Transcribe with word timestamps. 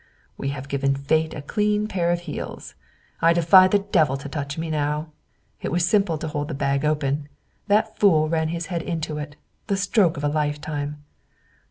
"We 0.35 0.49
have 0.49 0.67
given 0.67 0.95
Fate 0.95 1.35
a 1.35 1.43
clean 1.43 1.85
pair 1.87 2.09
of 2.09 2.21
heels. 2.21 2.73
I 3.21 3.33
defy 3.33 3.67
the 3.67 3.77
Devil 3.77 4.17
to 4.17 4.27
touch 4.29 4.57
me 4.57 4.71
now. 4.71 5.11
It 5.61 5.71
was 5.71 5.87
simply 5.87 6.17
to 6.17 6.27
hold 6.29 6.47
the 6.47 6.55
bag 6.55 6.83
open. 6.83 7.29
That 7.67 7.99
fool 7.99 8.27
ran 8.27 8.47
his 8.47 8.65
head 8.65 8.81
into 8.81 9.19
it. 9.19 9.35
The 9.67 9.77
stroke 9.77 10.17
of 10.17 10.23
a 10.23 10.27
lifetime! 10.27 11.03